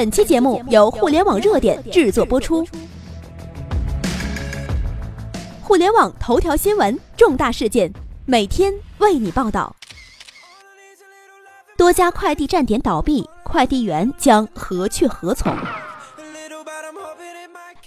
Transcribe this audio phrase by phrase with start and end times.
[0.00, 2.66] 本期节目由互联网热点制作播出。
[5.60, 7.92] 互联网头条新闻，重大事件，
[8.24, 9.76] 每天为你报道。
[11.76, 15.54] 多家快递站点倒闭，快递员将何去何从？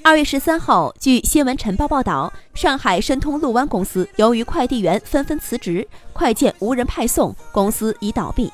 [0.03, 8.53] 二月十三号，据新闻晨报报道，上海申通陆湾公司由于快递员纷纷辞职，快件无人派送，公司已倒闭。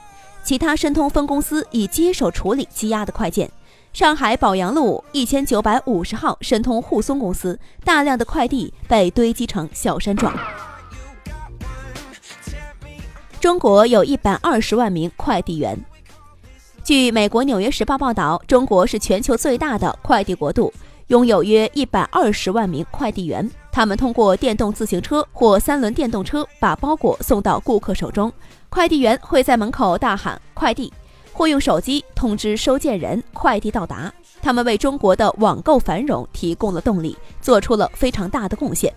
[0.50, 3.48] 其他申通分公司已接手处理积压的快件。
[3.94, 10.36] 上海宝阳路一千九百五十号申通沪松公司大量的快递被堆积成小山状。
[13.40, 15.78] 中国有一百二十万名快递员。
[16.84, 20.74] 据美国《纽约时报》报道，中国是全球最大的快递国度。
[21.10, 23.48] 拥有约一百二十万名快递员，
[23.80, 28.30] 他们通过电动自行车或三轮电动车把包裹送到顾客手中。
[28.68, 30.92] 快递员会在门口大喊“快递”，
[31.32, 34.14] 或用手机通知收件人快递到达。
[34.42, 38.94] 他们为中国的网购繁荣提供了动力，做出了非常大的贡献。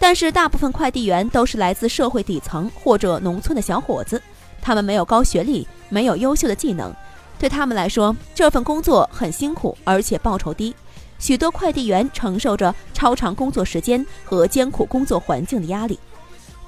[0.00, 4.20] 但是，大部分快递员都是来自社会底层或者农村的小伙子，
[4.60, 6.92] 他们没有高学历，没有优秀的技能，
[7.38, 10.74] 对他们来说，这份工作很辛苦，而且报酬低。
[11.18, 15.98] 许多快递员承受着超长工作时间和艰苦工作环境的压力，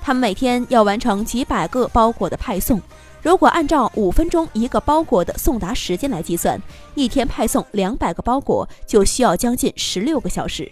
[0.02, 2.80] 他们每天要完成几百个包裹的派送。
[3.22, 6.60] 如果按照五分钟一个包裹的送达时间来计算，
[6.94, 10.70] 一天派送两百个包裹就需要将近十六个小时。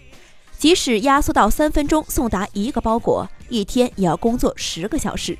[0.57, 5.37] 即使压缩到三分钟送达一个包裹，一天也要工作十个小时，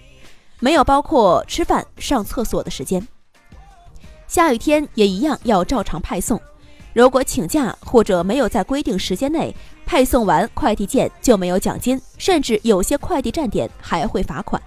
[0.59, 3.05] 没有包括吃饭、上厕所的时间。
[4.27, 6.39] 下雨天也一样要照常派送。
[6.93, 14.61] 如果请假或者没有在规定时间内派送完快递件，就没有奖金，甚至有些快递站点还会罚款。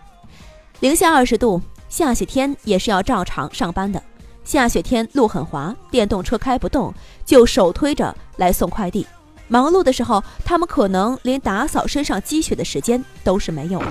[0.80, 4.02] 零下二十度，下雪天也是要照常上班的。
[4.44, 6.92] 下雪天路很滑，电动车开不动，
[7.24, 9.06] 就手推着来送快递。
[9.48, 13.86] 忙碌的时候，他们可能连打扫身上积雪的时间都是没有的。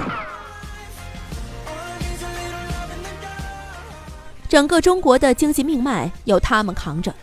[4.49, 7.13] 整个中国的经济命脉由他们扛着。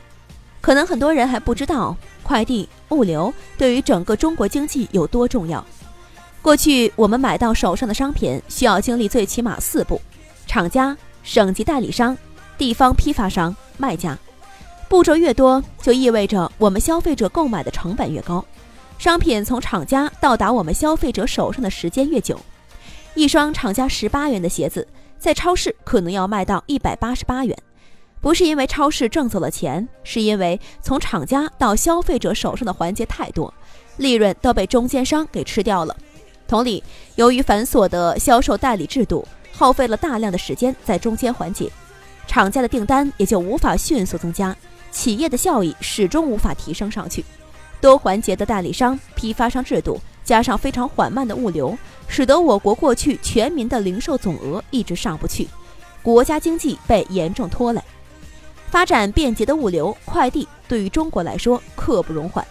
[0.61, 5.65] 可能很多人还不知道，快递物流对于整个中国经济有多重要。
[6.43, 10.01] 过去我们买到手上的商品需要经历最起码四步：
[10.47, 12.17] 厂家、省级代理商、
[12.57, 14.17] 地方批发商、卖家。
[14.89, 18.43] 步骤越多，就意味着我们消费者购买的成本越高，
[18.99, 22.41] 商品从厂家到达我们消费者手上的时间越久。
[23.15, 24.87] 一双厂家十八元的鞋子，
[25.19, 27.57] 在超市可能要卖到一百八十八元。
[28.21, 33.53] 不是因为超市挣走了钱，是因为从厂家到消费者手上的环节太多，
[33.97, 35.97] 利润都被中间商给吃掉了。
[36.47, 36.83] 同理，
[37.17, 41.71] 由于繁琐的销售代理制度，耗费了大量的时间在中间环节，
[42.27, 44.57] 厂家的订单也就无法迅速增加，
[44.91, 47.25] 企业的效益始终无法提升上去。
[47.81, 51.77] 多环节的代理商、批发商制度，加上非常缓慢的物流，
[52.09, 55.47] 使得我国过去全民的零售总额一直上不去，
[56.03, 57.81] 国家经济被严重拖累。
[58.71, 62.47] 发展便捷的物流快递对于中国来说刻不容缓。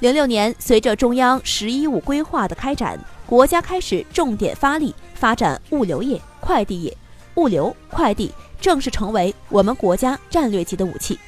[0.00, 6.96] 零六年，随着中央“十一五”规划的开展，国家开始重点发力发展物流业、快递业。
[7.36, 11.18] 物流快递正式成为我们国家战略级的武器。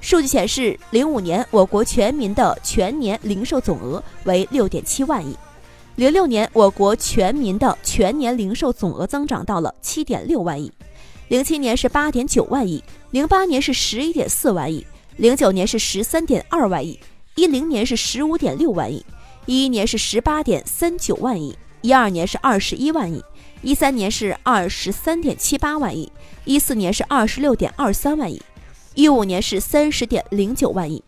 [0.00, 5.36] 数据显示，零五年我国全民的全年零售总额为六点七万亿，
[5.96, 10.70] 零六年我国全民的全年零售总额增长到了七点六万亿。
[11.32, 17.00] 零七年是八点九万亿，零八年是十一点四万亿，零九年是十三点二万亿，
[17.36, 19.02] 一零年是十五点六万亿，
[19.46, 23.24] 一一年是十八点三九万亿，一二年是二十一万亿，
[23.62, 26.12] 一三年是二十三点七八万亿，
[26.44, 28.42] 一四年是二十六点二三万亿，
[28.92, 31.02] 一五年是三十点零九万亿。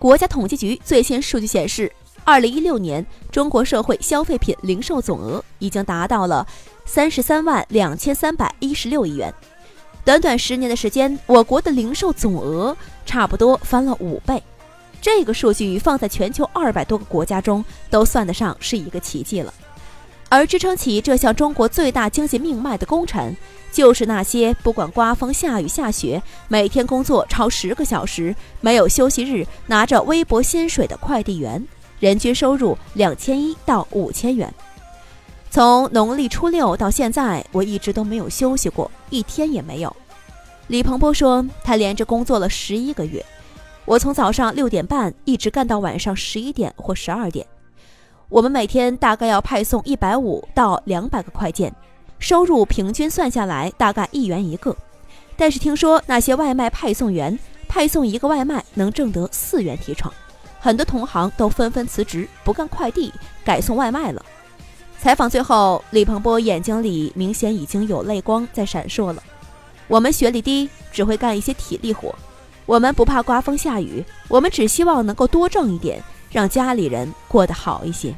[0.00, 1.92] 国家统计局最新数据显示。
[2.22, 6.46] 二零一六年，中国社会消费品零售总额已经达到了
[6.92, 9.32] 三十三万两千三百一十六亿元。
[10.04, 12.76] 短短十年的时间，我国的零售总额
[13.06, 14.42] 差不多翻了五倍。
[15.00, 19.54] 这个数据放在全球二百多个国家中，都算得上是一个奇迹了。
[20.28, 23.36] 而支撑起这项中国最大经济命脉的功臣，
[23.70, 31.64] 就是那些不管刮风下雨下雪，每天工作超十个小时，没有休息日，拿着微薄薪水的快递员。
[32.00, 34.52] 人均收入两千一到五千元。
[35.50, 39.94] 从农历初六到现在，我一直都没有休息过，一天也没有。
[40.68, 43.24] 李鹏波说，他连着工作了十一个月，
[43.84, 47.44] 我从早上六点半一直干到晚上十一点或十二点。
[48.28, 51.74] 我们每天大概要派送一百五到两百个快件，
[52.20, 54.76] 收入平均算下来大概一元一个。
[55.36, 57.38] 但是听说那些外卖派送员。
[57.72, 60.10] 派送一个外卖能挣得四元提成，
[60.58, 63.12] 很多同行都纷纷辞职不干快递，
[63.44, 64.20] 改送外卖了。
[65.00, 69.22] 采访最后，李鹏波眼睛里明显已经有泪光在闪烁了。
[69.88, 72.14] 我们学历低，只会干一些体力活，
[72.66, 78.14] 我们不怕刮风下雨，我们只希望能够多挣一点，让家里人过得好一些。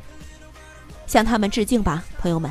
[1.07, 2.51] 向他们致敬吧，朋友们。